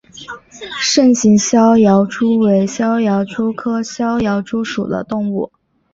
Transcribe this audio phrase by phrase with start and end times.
[0.79, 5.51] 肾形逍遥蛛为逍遥蛛科逍遥蛛属的动物。